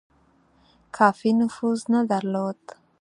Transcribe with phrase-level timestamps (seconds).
[0.95, 2.59] کافي نفوذ نه درلود.